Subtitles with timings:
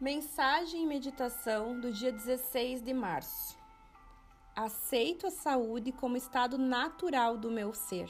[0.00, 3.54] Mensagem e meditação do dia 16 de março.
[4.56, 8.08] Aceito a saúde como estado natural do meu ser.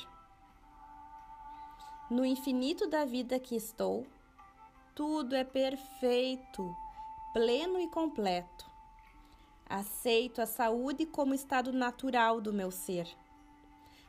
[2.08, 4.06] No infinito da vida que estou,
[4.95, 6.72] tudo é perfeito,
[7.32, 8.70] pleno e completo.
[9.68, 13.08] Aceito a saúde como estado natural do meu ser.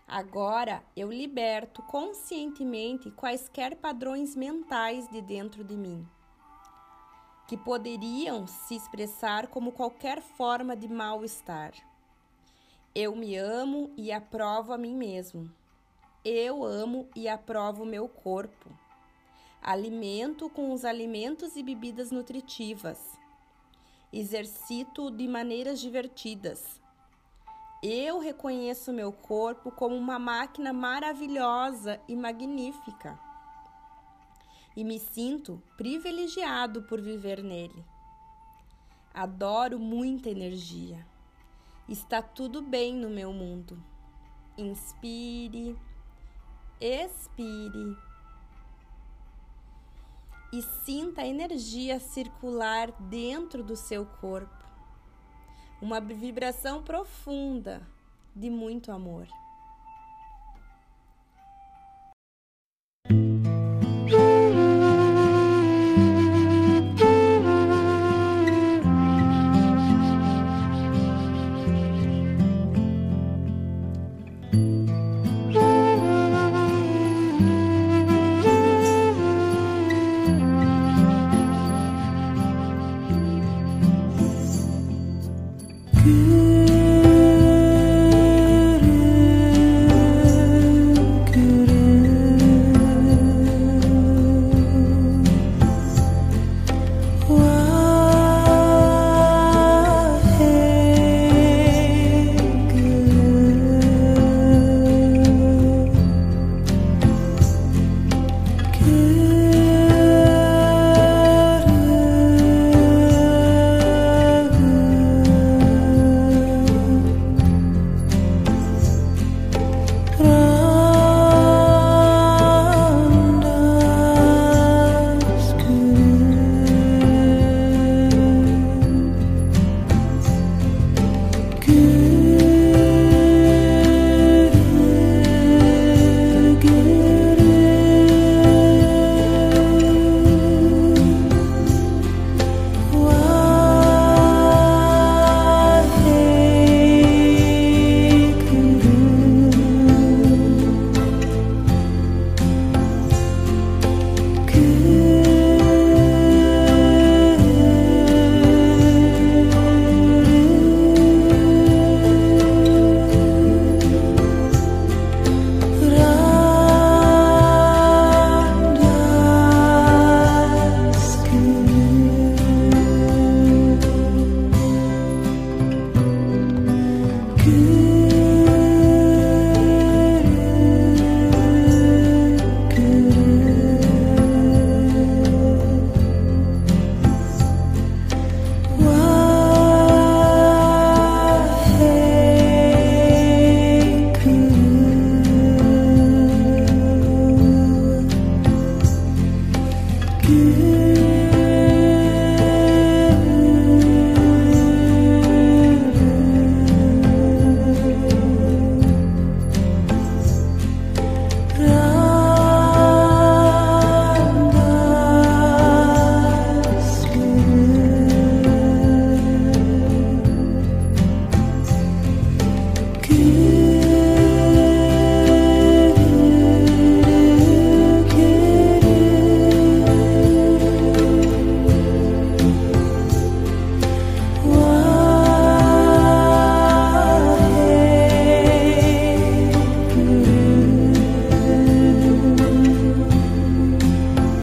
[0.07, 6.07] Agora eu liberto conscientemente quaisquer padrões mentais de dentro de mim
[7.51, 11.73] que poderiam se expressar como qualquer forma de mal-estar.
[12.95, 15.51] Eu me amo e aprovo a mim mesmo.
[16.23, 18.69] Eu amo e aprovo o meu corpo.
[19.61, 23.19] Alimento com os alimentos e bebidas nutritivas.
[24.13, 26.79] Exercito de maneiras divertidas.
[27.83, 33.19] Eu reconheço meu corpo como uma máquina maravilhosa e magnífica
[34.75, 37.85] e me sinto privilegiado por viver nele.
[39.13, 41.05] Adoro muita energia.
[41.87, 43.81] Está tudo bem no meu mundo.
[44.57, 45.77] Inspire,
[46.79, 47.97] expire
[50.53, 54.63] e sinta a energia circular dentro do seu corpo.
[55.81, 57.87] Uma vibração profunda
[58.35, 59.27] de muito amor.
[86.03, 86.50] you